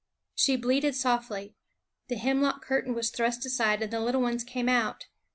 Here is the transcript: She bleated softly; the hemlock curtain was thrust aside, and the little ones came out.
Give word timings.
She 0.33 0.55
bleated 0.55 0.95
softly; 0.95 1.53
the 2.07 2.15
hemlock 2.15 2.65
curtain 2.65 2.95
was 2.95 3.11
thrust 3.11 3.45
aside, 3.45 3.83
and 3.83 3.93
the 3.93 3.99
little 3.99 4.19
ones 4.21 4.43
came 4.43 4.67
out. 4.67 5.05